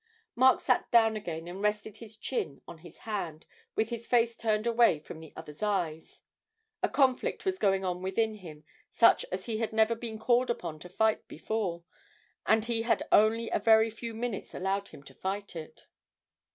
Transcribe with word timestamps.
Mark 0.33 0.59
sat 0.59 0.89
down 0.89 1.15
again 1.15 1.47
and 1.47 1.61
rested 1.61 1.97
his 1.97 2.17
chin 2.17 2.59
on 2.67 2.79
his 2.79 2.97
hand, 3.05 3.45
with 3.75 3.89
his 3.89 4.07
face 4.07 4.35
turned 4.35 4.65
away 4.65 4.97
from 4.97 5.19
the 5.19 5.31
other's 5.35 5.61
eyes. 5.61 6.23
A 6.81 6.89
conflict 6.89 7.45
was 7.45 7.59
going 7.59 7.85
on 7.85 8.01
within 8.01 8.33
him 8.37 8.63
such 8.89 9.25
as 9.31 9.45
he 9.45 9.59
had 9.59 9.71
never 9.73 9.93
been 9.93 10.17
called 10.17 10.49
upon 10.49 10.79
to 10.79 10.89
fight 10.89 11.27
before, 11.27 11.83
and 12.47 12.65
he 12.65 12.81
had 12.81 13.03
only 13.11 13.51
a 13.51 13.59
very 13.59 13.91
few 13.91 14.15
minutes 14.15 14.55
allowed 14.55 14.87
him 14.87 15.03
to 15.03 15.13
fight 15.13 15.55
it. 15.55 15.85